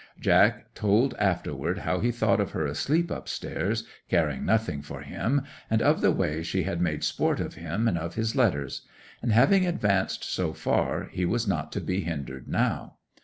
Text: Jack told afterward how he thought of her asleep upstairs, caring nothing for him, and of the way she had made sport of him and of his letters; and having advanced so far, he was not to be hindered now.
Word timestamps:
Jack 0.19 0.73
told 0.73 1.13
afterward 1.19 1.77
how 1.77 1.99
he 1.99 2.09
thought 2.11 2.39
of 2.39 2.53
her 2.53 2.65
asleep 2.65 3.11
upstairs, 3.11 3.83
caring 4.09 4.43
nothing 4.43 4.81
for 4.81 5.01
him, 5.01 5.43
and 5.69 5.79
of 5.79 6.01
the 6.01 6.09
way 6.11 6.41
she 6.41 6.63
had 6.63 6.81
made 6.81 7.03
sport 7.03 7.39
of 7.39 7.53
him 7.53 7.87
and 7.87 7.99
of 7.99 8.15
his 8.15 8.35
letters; 8.35 8.81
and 9.21 9.31
having 9.31 9.63
advanced 9.67 10.23
so 10.23 10.53
far, 10.53 11.03
he 11.11 11.23
was 11.23 11.47
not 11.47 11.71
to 11.73 11.79
be 11.81 12.01
hindered 12.01 12.47
now. 12.47 12.95